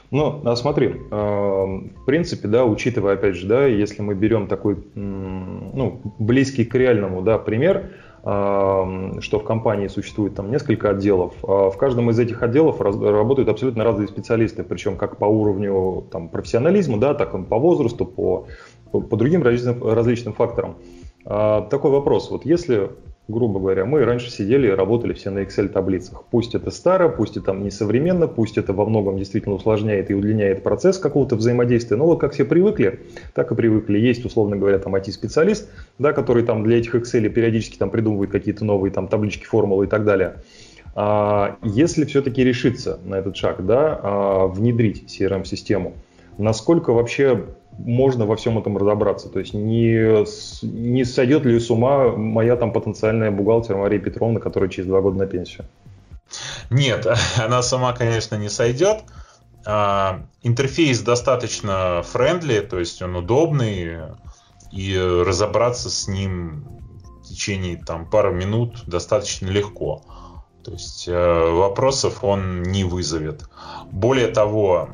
Ну, 0.09 0.41
а 0.43 0.55
смотри, 0.55 0.87
э, 0.87 1.15
в 1.15 2.05
принципе, 2.05 2.47
да, 2.47 2.65
учитывая, 2.65 3.13
опять 3.13 3.35
же, 3.35 3.47
да, 3.47 3.65
если 3.65 4.01
мы 4.01 4.15
берем 4.15 4.47
такой, 4.47 4.83
ну, 4.95 6.01
близкий 6.17 6.65
к 6.65 6.73
реальному, 6.73 7.21
да, 7.21 7.37
пример, 7.37 7.91
э, 8.23 9.19
что 9.19 9.39
в 9.39 9.43
компании 9.43 9.87
существует 9.87 10.35
там 10.35 10.49
несколько 10.49 10.89
отделов, 10.89 11.35
а 11.43 11.69
в 11.69 11.77
каждом 11.77 12.09
из 12.09 12.19
этих 12.19 12.41
отделов 12.41 12.81
раз, 12.81 12.95
работают 12.99 13.49
абсолютно 13.49 13.83
разные 13.83 14.07
специалисты, 14.07 14.63
причем 14.63 14.97
как 14.97 15.17
по 15.17 15.25
уровню 15.25 16.07
там 16.11 16.29
профессионализма, 16.29 16.99
да, 16.99 17.13
так 17.13 17.35
и 17.35 17.43
по 17.43 17.59
возрасту, 17.59 18.05
по 18.05 18.47
по, 18.91 19.17
другим 19.17 19.43
различным, 19.43 19.83
различным 19.83 20.33
факторам. 20.33 20.77
А, 21.25 21.61
такой 21.61 21.91
вопрос. 21.91 22.31
Вот 22.31 22.45
если, 22.45 22.89
грубо 23.27 23.59
говоря, 23.59 23.85
мы 23.85 24.05
раньше 24.05 24.31
сидели 24.31 24.67
и 24.67 24.71
работали 24.71 25.13
все 25.13 25.29
на 25.29 25.39
Excel 25.39 25.67
таблицах, 25.67 26.23
пусть 26.31 26.55
это 26.55 26.71
старо, 26.71 27.09
пусть 27.09 27.35
это 27.37 27.51
не 27.51 27.69
современно, 27.69 28.27
пусть 28.27 28.57
это 28.57 28.73
во 28.73 28.85
многом 28.85 29.17
действительно 29.17 29.55
усложняет 29.55 30.09
и 30.09 30.13
удлиняет 30.13 30.63
процесс 30.63 30.97
какого-то 30.97 31.35
взаимодействия, 31.35 31.97
но 31.97 32.05
вот 32.05 32.19
как 32.19 32.33
все 32.33 32.45
привыкли, 32.45 33.01
так 33.33 33.51
и 33.51 33.55
привыкли. 33.55 33.99
Есть, 33.99 34.23
условно 34.25 34.55
говоря, 34.55 34.79
там 34.79 34.95
IT-специалист, 34.95 35.69
да, 35.99 36.13
который 36.13 36.43
там 36.43 36.63
для 36.63 36.77
этих 36.77 36.95
Excel 36.95 37.27
периодически 37.29 37.77
там 37.77 37.89
придумывает 37.89 38.31
какие-то 38.31 38.63
новые 38.63 38.91
там 38.91 39.07
таблички, 39.07 39.45
формулы 39.45 39.85
и 39.85 39.89
так 39.89 40.05
далее. 40.05 40.35
А, 40.99 41.57
если 41.61 42.05
все-таки 42.05 42.43
решиться 42.43 42.99
на 43.05 43.15
этот 43.15 43.35
шаг, 43.35 43.63
да, 43.65 43.99
а, 44.01 44.47
внедрить 44.47 45.03
CRM-систему, 45.07 45.93
насколько 46.39 46.91
вообще 46.91 47.43
можно 47.77 48.25
во 48.25 48.35
всем 48.35 48.57
этом 48.57 48.77
разобраться. 48.77 49.29
То 49.29 49.39
есть 49.39 49.53
не, 49.53 50.25
не 50.63 51.03
сойдет 51.05 51.45
ли 51.45 51.59
с 51.59 51.69
ума 51.69 52.09
моя 52.09 52.55
там 52.55 52.71
потенциальная 52.71 53.31
бухгалтер 53.31 53.75
Мария 53.77 53.99
Петровна, 53.99 54.39
которая 54.39 54.69
через 54.69 54.87
два 54.87 55.01
года 55.01 55.17
на 55.19 55.27
пенсию? 55.27 55.65
Нет, 56.69 57.07
она 57.37 57.61
сама, 57.61 57.93
конечно, 57.93 58.35
не 58.35 58.49
сойдет. 58.49 59.03
А, 59.65 60.21
интерфейс 60.43 61.01
достаточно 61.01 62.01
friendly, 62.03 62.59
то 62.59 62.79
есть 62.79 63.01
он 63.01 63.15
удобный, 63.15 63.97
и 64.71 64.97
разобраться 64.97 65.89
с 65.89 66.07
ним 66.07 66.65
в 67.21 67.27
течение 67.27 67.77
там, 67.77 68.09
пары 68.09 68.33
минут 68.33 68.83
достаточно 68.85 69.47
легко. 69.47 70.03
То 70.63 70.71
есть 70.71 71.07
э, 71.07 71.51
вопросов 71.51 72.23
он 72.23 72.63
не 72.63 72.83
вызовет. 72.83 73.45
Более 73.89 74.27
того, 74.27 74.89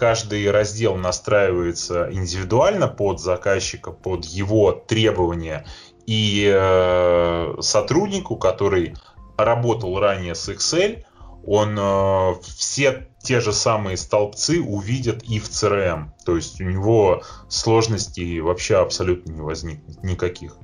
каждый 0.00 0.50
раздел 0.50 0.96
настраивается 0.96 2.08
индивидуально 2.10 2.88
под 2.88 3.20
заказчика, 3.20 3.90
под 3.90 4.24
его 4.24 4.72
требования. 4.72 5.66
И 6.06 6.50
э, 6.50 7.56
сотруднику, 7.60 8.36
который 8.36 8.94
работал 9.36 10.00
ранее 10.00 10.34
с 10.34 10.48
Excel, 10.48 11.04
он 11.46 11.78
э, 11.78 12.34
все 12.56 13.08
те 13.22 13.40
же 13.40 13.52
самые 13.52 13.98
столбцы 13.98 14.62
увидит 14.62 15.22
и 15.24 15.38
в 15.38 15.50
CRM. 15.50 16.06
То 16.24 16.36
есть 16.36 16.62
у 16.62 16.64
него 16.64 17.22
сложностей 17.50 18.40
вообще 18.40 18.76
абсолютно 18.76 19.32
не 19.32 19.42
возникнет 19.42 20.02
никаких. 20.02 20.56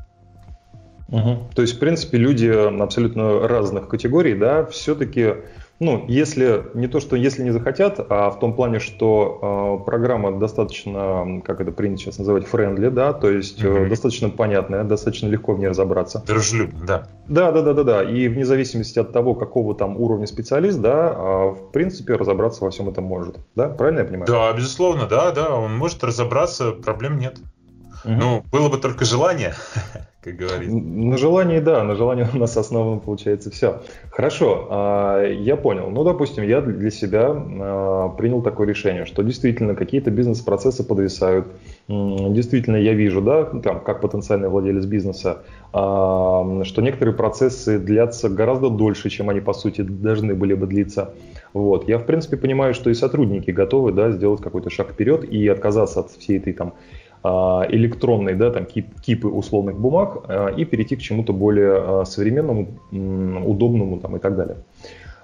Угу. 1.09 1.51
То 1.55 1.61
есть, 1.61 1.77
в 1.77 1.79
принципе, 1.79 2.17
люди 2.17 2.47
абсолютно 2.47 3.47
разных 3.47 3.89
категорий, 3.89 4.35
да, 4.35 4.65
все-таки 4.65 5.35
ну, 5.79 6.05
если 6.09 6.65
не 6.75 6.87
то, 6.87 7.01
что 7.01 7.17
если 7.17 7.43
не 7.43 7.51
захотят, 7.51 8.01
а 8.09 8.31
в 8.31 8.39
том 8.39 8.55
плане, 8.55 8.79
что 8.79 9.81
э, 9.81 9.85
программа 9.85 10.39
достаточно, 10.39 11.43
как 11.45 11.61
это 11.61 11.71
принято 11.71 12.01
сейчас 12.01 12.19
называть, 12.19 12.47
френдли, 12.47 12.89
да, 12.89 13.13
то 13.13 13.31
есть 13.31 13.63
mm-hmm. 13.63 13.87
э, 13.87 13.89
достаточно 13.89 14.31
понятная, 14.31 14.85
достаточно 14.85 15.27
легко 15.27 15.55
в 15.55 15.59
ней 15.59 15.69
разобраться. 15.69 16.23
Дружелюбно, 16.27 16.87
да. 16.87 17.09
Да, 17.29 17.53
да, 17.53 17.63
да, 17.63 17.75
да, 17.75 17.85
да. 17.85 18.03
И 18.05 18.29
вне 18.29 18.47
зависимости 18.47 18.99
от 18.99 19.13
того, 19.13 19.35
какого 19.35 19.75
там 19.75 20.01
уровня 20.01 20.27
специалист, 20.27 20.81
да, 20.81 21.13
э, 21.15 21.49
в 21.51 21.71
принципе, 21.73 22.15
разобраться 22.15 22.65
во 22.65 22.71
всем 22.71 22.89
этом 22.89 23.05
может. 23.05 23.37
Да, 23.55 23.69
правильно 23.69 24.01
я 24.01 24.05
понимаю? 24.07 24.27
Да, 24.27 24.53
безусловно, 24.55 25.07
да, 25.07 25.31
да, 25.33 25.55
он 25.55 25.77
может 25.77 26.03
разобраться, 26.03 26.73
проблем 26.73 27.19
нет. 27.19 27.37
Угу. 28.05 28.15
Ну, 28.15 28.45
было 28.51 28.69
бы 28.71 28.79
только 28.79 29.05
желание. 29.05 29.55
как 30.27 30.37
говорится. 30.37 30.77
На 30.77 31.17
желании, 31.17 31.61
да, 31.61 31.85
на 31.85 31.95
желании 31.95 32.27
у 32.35 32.37
нас 32.37 32.57
основано 32.57 32.99
получается 32.99 33.53
все. 33.53 33.81
Хорошо, 34.11 34.67
а, 34.71 35.25
я 35.25 35.55
понял. 35.57 35.89
Ну, 35.89 36.03
допустим, 36.03 36.43
я 36.43 36.61
для 36.61 36.91
себя 36.91 37.29
а, 37.31 38.09
принял 38.09 38.43
такое 38.43 38.67
решение, 38.67 39.05
что 39.05 39.23
действительно 39.23 39.77
какие-то 39.77 40.11
бизнес-процессы 40.11 40.83
подвисают. 40.83 41.47
Действительно, 41.87 42.75
я 42.75 42.95
вижу, 42.95 43.23
да, 43.23 43.45
там, 43.45 43.79
как 43.79 44.01
потенциальный 44.01 44.49
владелец 44.49 44.85
бизнеса, 44.85 45.45
а, 45.73 46.65
что 46.65 46.83
некоторые 46.83 47.15
процессы 47.15 47.79
длятся 47.79 48.29
гораздо 48.29 48.69
дольше, 48.69 49.11
чем 49.11 49.31
они, 49.31 49.41
по 49.41 49.53
сути, 49.53 49.83
должны 49.83 50.35
были 50.35 50.55
бы 50.55 50.67
длиться. 50.67 51.15
Вот. 51.53 51.89
Я, 51.89 51.99
в 51.99 52.05
принципе, 52.05 52.37
понимаю, 52.37 52.75
что 52.75 52.91
и 52.91 52.95
сотрудники 52.95 53.53
готовы 53.53 53.93
да, 53.93 54.11
сделать 54.11 54.43
какой-то 54.43 54.71
шаг 54.71 54.91
вперед 54.91 55.23
и 55.23 55.47
отказаться 55.47 56.01
от 56.01 56.11
всей 56.11 56.39
этой 56.39 56.53
там 56.53 56.75
а, 57.23 57.67
электронные, 57.69 58.35
да, 58.35 58.51
там 58.51 58.67
кип, 58.67 59.01
кипы 59.01 59.29
условных 59.29 59.79
бумаг 59.79 60.25
а, 60.29 60.49
и 60.49 60.65
перейти 60.65 60.97
к 60.97 61.01
чему-то 61.01 61.33
более 61.33 61.73
а, 61.77 62.05
современному, 62.05 62.69
удобному 62.91 63.99
там 63.99 64.17
и 64.17 64.19
так 64.19 64.37
далее. 64.37 64.59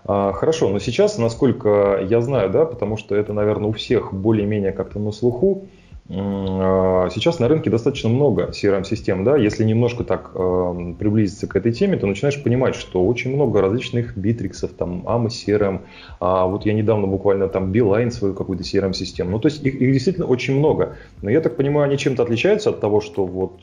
Хорошо, 0.05 0.69
но 0.69 0.81
сейчас, 0.81 1.17
насколько 1.17 2.01
я 2.03 2.21
знаю, 2.21 2.51
да, 2.51 2.65
потому 2.65 2.97
что 2.97 3.15
это, 3.15 3.33
наверное, 3.33 3.69
у 3.69 3.73
всех 3.73 4.13
более-менее 4.13 4.73
как-то 4.73 4.99
на 4.99 5.13
слуху, 5.13 5.69
сейчас 6.13 7.39
на 7.39 7.49
рынке 7.49 7.71
достаточно 7.71 8.11
много 8.11 8.51
CRM-систем, 8.51 9.25
да, 9.25 9.37
если 9.37 9.65
немножко 9.65 10.05
так 10.05 10.33
э, 10.35 10.95
приблизиться 10.99 11.47
к 11.47 11.57
этой 11.57 11.73
теме, 11.73 11.97
то 11.97 12.07
начинаешь 12.07 12.43
понимать, 12.43 12.75
что 12.75 13.05
очень 13.07 13.35
много 13.35 13.63
различных 13.63 14.17
битриксов, 14.17 14.73
там, 14.73 15.07
AMA 15.07 15.29
CRM, 15.29 15.81
а 16.21 16.47
вот 16.47 16.67
я 16.67 16.75
недавно 16.75 17.07
буквально 17.07 17.49
там 17.49 17.73
Beeline 17.73 18.11
свою 18.11 18.35
какую-то 18.35 18.63
CRM-систему, 18.63 19.31
ну, 19.31 19.39
то 19.39 19.49
есть 19.49 19.65
их, 19.65 19.75
их 19.75 19.93
действительно 19.93 20.27
очень 20.27 20.59
много, 20.59 20.97
но 21.23 21.31
я 21.31 21.41
так 21.41 21.57
понимаю, 21.57 21.87
они 21.87 21.97
чем-то 21.97 22.23
отличаются 22.23 22.71
от 22.71 22.81
того, 22.81 23.01
что 23.01 23.25
вот 23.25 23.63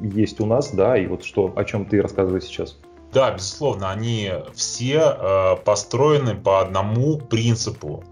есть 0.00 0.40
у 0.40 0.46
нас, 0.46 0.70
да, 0.72 0.96
и 0.96 1.06
вот 1.06 1.22
что, 1.22 1.52
о 1.54 1.64
чем 1.64 1.84
ты 1.84 2.00
рассказываешь 2.00 2.44
сейчас. 2.44 2.78
Да, 3.12 3.32
безусловно, 3.32 3.90
они 3.90 4.30
все 4.54 5.02
э, 5.02 5.56
построены 5.64 6.34
по 6.34 6.60
одному 6.60 7.18
принципу 7.18 8.04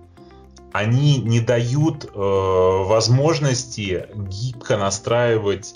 они 0.73 1.19
не 1.19 1.41
дают 1.41 2.05
э, 2.05 2.09
возможности 2.15 4.07
гибко 4.15 4.77
настраивать 4.77 5.75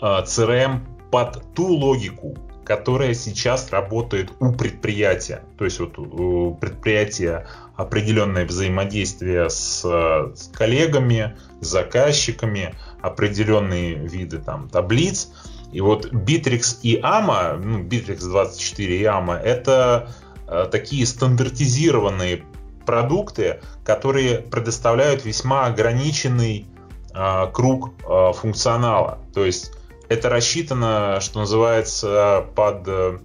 э, 0.00 0.04
CRM 0.04 0.80
под 1.10 1.42
ту 1.54 1.66
логику, 1.66 2.36
которая 2.64 3.14
сейчас 3.14 3.70
работает 3.70 4.32
у 4.40 4.52
предприятия. 4.52 5.42
То 5.58 5.64
есть 5.64 5.80
вот 5.80 5.98
у 5.98 6.54
предприятия 6.54 7.46
определенное 7.76 8.46
взаимодействие 8.46 9.50
с, 9.50 9.82
с 9.82 10.50
коллегами, 10.52 11.36
с 11.60 11.66
заказчиками, 11.66 12.74
определенные 13.02 13.94
виды 13.94 14.38
там 14.38 14.68
таблиц. 14.68 15.30
И 15.72 15.80
вот 15.80 16.12
Bittrex 16.12 16.78
и 16.82 17.00
AMA, 17.00 17.56
ну, 17.58 17.82
Bittrex 17.82 18.20
24 18.20 18.96
и 18.96 19.02
AMA, 19.02 19.36
это 19.36 20.14
э, 20.46 20.68
такие 20.70 21.04
стандартизированные 21.04 22.44
продукты, 22.84 23.60
которые 23.84 24.38
предоставляют 24.38 25.24
весьма 25.24 25.66
ограниченный 25.66 26.66
э, 27.14 27.46
круг 27.52 27.90
э, 28.08 28.32
функционала. 28.34 29.18
То 29.32 29.44
есть 29.44 29.72
это 30.08 30.28
рассчитано, 30.28 31.18
что 31.20 31.40
называется, 31.40 32.46
под, 32.54 32.86
э, 32.86 33.18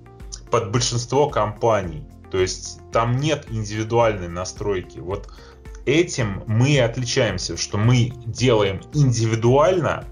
под 0.50 0.72
большинство 0.72 1.30
компаний. 1.30 2.04
То 2.32 2.38
есть 2.38 2.80
там 2.92 3.18
нет 3.18 3.48
индивидуальной 3.50 4.28
настройки. 4.28 5.00
Вот 5.00 5.30
этим 5.86 6.44
мы 6.46 6.80
отличаемся, 6.80 7.58
что 7.58 7.78
мы 7.78 8.14
делаем 8.26 8.82
индивидуально, 8.94 10.06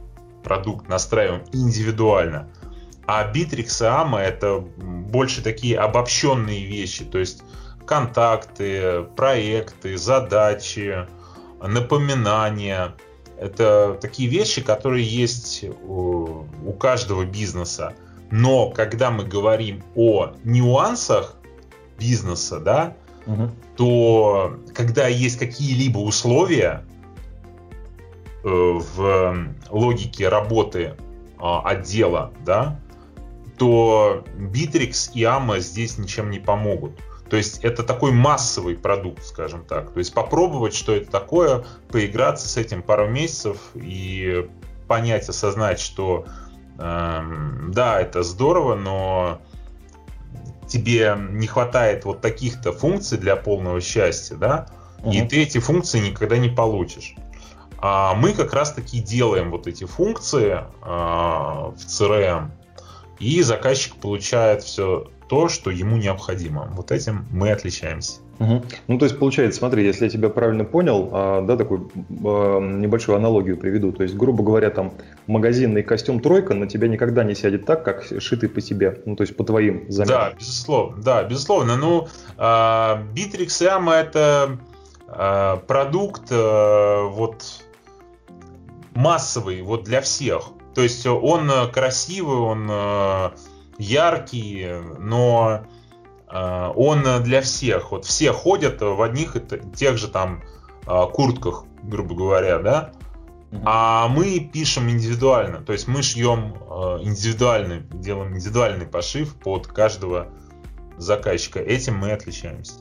продукт 0.44 0.88
настраиваем 0.88 1.44
индивидуально, 1.54 2.50
а 3.06 3.32
Bittrex 3.32 3.58
и 3.58 3.86
AMA 3.86 4.20
это 4.20 4.60
больше 4.60 5.42
такие 5.42 5.78
обобщенные 5.78 6.66
вещи. 6.66 7.06
То 7.06 7.20
есть 7.20 7.42
контакты, 7.88 9.04
проекты, 9.16 9.98
задачи, 9.98 11.08
напоминания. 11.62 12.94
Это 13.40 13.98
такие 14.00 14.30
вещи, 14.30 14.62
которые 14.62 15.06
есть 15.06 15.64
у, 15.84 16.46
у 16.66 16.74
каждого 16.74 17.26
бизнеса. 17.26 17.94
Но 18.30 18.70
когда 18.70 19.10
мы 19.10 19.24
говорим 19.24 19.84
о 19.96 20.34
нюансах 20.44 21.36
бизнеса, 21.98 22.60
да, 22.60 22.96
угу. 23.26 23.50
то 23.76 24.60
когда 24.74 25.08
есть 25.08 25.40
какие-либо 25.40 26.00
условия 26.00 26.84
э, 28.44 28.48
в 28.48 29.48
логике 29.70 30.28
работы 30.30 30.82
э, 30.82 30.94
отдела, 31.40 32.34
да, 32.46 32.80
то 33.58 34.24
Bittrex 34.36 35.12
и 35.14 35.24
AMA 35.24 35.60
здесь 35.60 35.98
ничем 35.98 36.30
не 36.30 36.40
помогут. 36.40 37.00
То 37.30 37.38
есть 37.38 37.60
это 37.64 37.84
такой 37.84 38.12
массовый 38.12 38.76
продукт, 38.76 39.24
скажем 39.24 39.66
так. 39.66 39.92
То 39.92 40.00
есть 40.00 40.14
попробовать, 40.14 40.74
что 40.74 40.96
это 40.96 41.12
такое, 41.12 41.66
поиграться 41.90 42.48
с 42.48 42.58
этим 42.58 42.82
пару 42.82 43.08
месяцев 43.08 43.58
и 43.76 44.50
понять, 44.88 45.28
осознать, 45.28 45.80
что 45.80 46.26
эм, 46.80 47.72
да, 47.74 48.00
это 48.00 48.24
здорово, 48.24 48.76
но 48.76 49.42
тебе 50.68 51.18
не 51.30 51.48
хватает 51.48 52.06
вот 52.06 52.22
таких-то 52.22 52.72
функций 52.72 53.18
для 53.18 53.36
полного 53.36 53.82
счастья, 53.82 54.36
да, 54.36 54.68
угу. 55.00 55.12
и 55.12 55.22
ты 55.22 55.44
эти 55.44 55.60
функции 55.60 56.00
никогда 56.00 56.38
не 56.38 56.50
получишь. 56.50 57.16
А 57.80 58.16
мы 58.16 58.34
как 58.34 58.54
раз 58.54 58.74
таки 58.74 59.00
делаем 59.00 59.52
вот 59.52 59.68
эти 59.68 59.84
функции 59.84 60.54
э, 60.54 60.64
в 60.82 61.78
CRM, 61.78 62.50
и 63.20 63.42
заказчик 63.42 63.96
получает 63.96 64.64
все 64.64 65.10
то, 65.28 65.50
что 65.50 65.72
ему 65.72 65.98
необходимо. 65.98 66.72
Вот 66.76 66.92
этим 66.92 67.26
мы 67.32 67.52
отличаемся. 67.52 68.20
Угу. 68.40 68.64
Ну, 68.88 68.98
то 69.00 69.06
есть, 69.06 69.18
получается, 69.18 69.60
смотри, 69.60 69.84
если 69.84 70.06
я 70.06 70.10
тебя 70.10 70.30
правильно 70.30 70.64
понял, 70.64 71.10
а, 71.12 71.42
да, 71.42 71.58
такую 71.58 71.90
а, 72.24 72.60
небольшую 72.60 73.18
аналогию 73.18 73.58
приведу. 73.58 73.92
То 73.92 74.04
есть, 74.04 74.16
грубо 74.16 74.44
говоря, 74.44 74.70
там 74.70 74.94
магазинный 75.26 75.84
костюм 75.84 76.20
тройка 76.20 76.54
на 76.54 76.68
тебя 76.68 76.88
никогда 76.88 77.24
не 77.24 77.36
сядет 77.36 77.66
так, 77.66 77.84
как 77.84 78.06
шитый 78.20 78.50
по 78.50 78.62
себе, 78.62 79.02
ну, 79.06 79.16
то 79.16 79.24
есть 79.24 79.36
по 79.36 79.44
твоим 79.44 79.92
заметам. 79.92 80.18
Да, 80.18 80.34
безусловно, 80.38 81.04
да, 81.04 81.24
безусловно. 81.24 81.78
Ну, 81.78 82.08
а, 82.38 83.04
Bittrex 83.16 83.48
Yama 83.48 83.94
это 83.94 84.58
а, 85.08 85.58
продукт 85.58 86.28
а, 86.32 87.08
вот 87.08 87.44
массовый, 88.94 89.62
вот 89.64 89.84
для 89.84 90.02
всех. 90.02 90.50
То 90.76 90.84
есть 90.84 91.08
он 91.08 91.50
красивый, 91.74 92.38
он 92.38 92.70
яркий, 93.78 94.68
но 95.00 95.66
э, 96.32 96.72
он 96.76 97.04
для 97.24 97.42
всех. 97.42 97.92
Вот 97.92 98.06
все 98.06 98.32
ходят 98.32 98.82
в 98.82 99.02
одних 99.02 99.36
и 99.36 99.42
тех 99.76 99.98
же 99.98 100.08
там 100.08 100.44
э, 100.86 101.02
куртках, 101.14 101.66
грубо 101.84 102.16
говоря, 102.16 102.60
да. 102.60 102.92
А 103.64 104.10
мы 104.10 104.40
пишем 104.40 104.90
индивидуально, 104.90 105.62
то 105.62 105.72
есть 105.72 105.88
мы 105.88 106.02
шьем 106.02 106.56
э, 106.70 107.04
индивидуальный, 107.04 107.82
делаем 107.94 108.36
индивидуальный 108.36 108.86
пошив 108.86 109.36
под 109.36 109.68
каждого 109.68 110.28
заказчика. 110.98 111.60
Этим 111.60 111.96
мы 111.98 112.12
отличаемся. 112.12 112.74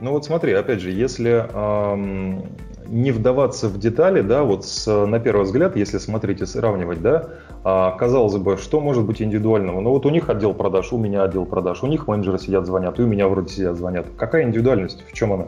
Ну 0.00 0.10
вот 0.10 0.24
смотри, 0.26 0.52
опять 0.52 0.80
же, 0.80 0.90
если 0.90 1.30
эм, 1.32 2.56
не 2.88 3.10
вдаваться 3.10 3.68
в 3.68 3.78
детали, 3.78 4.20
да, 4.20 4.42
вот 4.42 4.64
с, 4.64 5.06
на 5.06 5.18
первый 5.18 5.42
взгляд, 5.42 5.76
если 5.76 5.98
смотреть 5.98 6.40
и 6.40 6.46
сравнивать, 6.46 7.02
да, 7.02 7.30
а, 7.64 7.92
казалось 7.92 8.36
бы, 8.36 8.56
что 8.56 8.80
может 8.80 9.04
быть 9.04 9.20
индивидуального? 9.20 9.80
Ну 9.80 9.90
вот 9.90 10.06
у 10.06 10.10
них 10.10 10.28
отдел 10.28 10.54
продаж, 10.54 10.92
у 10.92 10.98
меня 10.98 11.22
отдел 11.24 11.46
продаж, 11.46 11.82
у 11.82 11.86
них 11.86 12.06
менеджеры 12.06 12.38
сидят, 12.38 12.66
звонят, 12.66 12.98
и 12.98 13.02
у 13.02 13.06
меня 13.06 13.28
вроде 13.28 13.52
сидят, 13.52 13.76
звонят. 13.76 14.06
Какая 14.16 14.44
индивидуальность? 14.44 15.04
В 15.10 15.12
чем 15.12 15.32
она? 15.32 15.46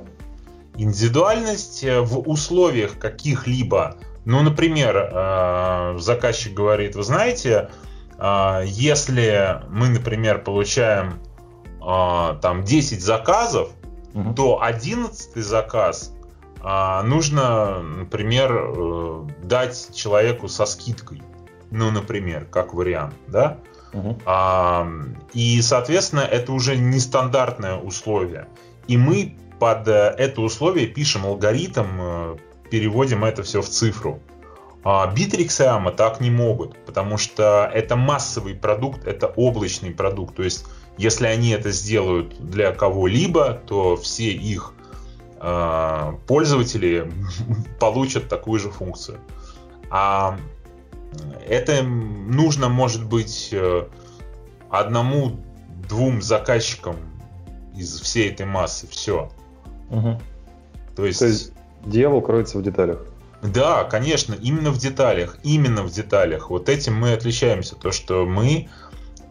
Индивидуальность 0.77 1.85
э, 1.85 2.01
в 2.01 2.29
условиях 2.29 2.99
каких-либо, 2.99 3.97
ну, 4.25 4.43
например, 4.43 4.97
э, 4.97 5.99
заказчик 5.99 6.55
говорит, 6.55 6.95
вы 6.95 7.03
знаете, 7.03 7.71
э, 8.19 8.63
если 8.67 9.63
мы, 9.71 9.89
например, 9.89 10.43
получаем 10.43 11.15
там 11.81 12.65
10 12.65 13.01
заказов, 13.01 13.71
угу. 14.13 14.35
то 14.35 14.63
11 14.63 15.37
заказ 15.37 16.13
а, 16.63 17.03
нужно, 17.03 17.83
например, 17.83 18.53
э, 18.53 19.27
дать 19.43 19.95
человеку 19.95 20.49
со 20.49 20.67
скидкой. 20.67 21.23
Ну, 21.71 21.91
например, 21.91 22.47
как 22.47 22.75
вариант, 22.75 23.15
да? 23.27 23.59
Угу. 23.93 24.21
А, 24.27 24.89
и, 25.33 25.61
соответственно, 25.63 26.21
это 26.21 26.53
уже 26.53 26.77
нестандартное 26.77 27.77
условие. 27.77 28.49
И 28.87 28.97
мы 28.97 29.37
под 29.59 29.89
э, 29.89 30.15
это 30.19 30.41
условие 30.41 30.87
пишем 30.87 31.27
алгоритм, 31.27 31.87
э, 31.99 32.37
переводим 32.71 33.25
это 33.25 33.43
все 33.43 33.63
в 33.63 33.69
цифру. 33.69 34.21
А 34.85 35.13
Bittrex 35.13 35.63
и 35.63 35.67
AMA 35.67 35.95
так 35.95 36.21
не 36.21 36.31
могут, 36.31 36.79
потому 36.87 37.19
что 37.19 37.71
это 37.73 37.97
массовый 37.97 38.55
продукт, 38.55 39.07
это 39.07 39.27
облачный 39.27 39.91
продукт. 39.91 40.37
То 40.37 40.45
есть, 40.45 40.65
если 40.97 41.27
они 41.27 41.51
это 41.51 41.71
сделают 41.73 42.39
для 42.39 42.73
кого-либо, 42.73 43.55
то 43.67 43.97
все 43.97 44.31
их 44.31 44.73
пользователи 46.27 47.13
получат 47.81 48.29
такую 48.29 48.59
же 48.59 48.71
функцию. 48.71 49.21
А 49.91 50.39
это 51.47 51.83
нужно, 51.83 52.69
может 52.69 53.05
быть, 53.05 53.51
э, 53.53 53.87
одному-двум 54.71 56.23
заказчикам 56.23 56.97
из 57.75 58.01
всей 58.01 58.31
этой 58.31 58.47
массы. 58.47 58.87
Все. 58.89 59.31
Угу. 59.91 60.21
То, 60.97 61.07
есть... 61.07 61.19
То 61.21 61.27
есть 61.27 61.53
дьявол 61.87 62.21
кроется 62.21 62.59
в 62.59 62.63
деталях. 62.63 63.07
Да, 63.43 63.85
конечно, 63.85 64.35
именно 64.35 64.71
в 64.71 64.79
деталях. 64.79 65.39
Именно 65.45 65.83
в 65.83 65.91
деталях. 65.91 66.51
Вот 66.51 66.69
этим 66.69 66.95
мы 66.97 67.13
отличаемся. 67.13 67.77
То, 67.77 67.93
что 67.93 68.27
мы 68.27 68.69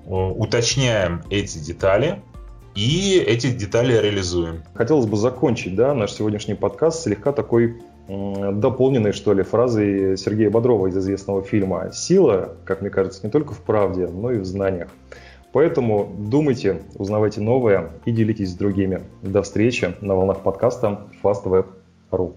э, 0.05 0.09
уточняем 0.09 1.23
эти 1.29 1.57
детали, 1.59 2.21
и 2.77 3.17
эти 3.17 3.49
детали 3.49 3.93
реализуем. 3.93 4.61
Хотелось 4.75 5.07
бы 5.07 5.17
закончить 5.17 5.75
да, 5.75 5.95
наш 5.95 6.11
сегодняшний 6.13 6.53
подкаст 6.53 7.01
слегка 7.01 7.31
такой 7.31 7.81
дополненной, 8.07 9.13
что 9.13 9.33
ли, 9.33 9.41
фразой 9.41 10.15
Сергея 10.15 10.51
Бодрова 10.51 10.87
из 10.87 10.95
известного 10.95 11.41
фильма 11.41 11.89
«Сила, 11.91 12.53
как 12.65 12.81
мне 12.81 12.91
кажется, 12.91 13.21
не 13.23 13.31
только 13.31 13.55
в 13.55 13.61
правде, 13.61 14.07
но 14.07 14.31
и 14.31 14.37
в 14.37 14.45
знаниях». 14.45 14.89
Поэтому 15.53 16.07
думайте, 16.17 16.83
узнавайте 16.95 17.41
новое 17.41 17.93
и 18.05 18.11
делитесь 18.11 18.51
с 18.51 18.55
другими. 18.55 19.01
До 19.23 19.41
встречи 19.41 19.95
на 20.01 20.13
волнах 20.15 20.43
подкаста 20.43 21.07
FastWeb.ru. 21.23 22.35